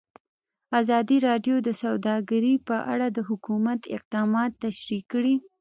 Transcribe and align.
ازادي 0.79 1.17
راډیو 1.27 1.55
د 1.67 1.69
سوداګري 1.83 2.53
په 2.67 2.75
اړه 2.93 3.07
د 3.11 3.19
حکومت 3.29 3.79
اقدامات 3.97 4.51
تشریح 4.65 5.01
کړي. 5.11 5.35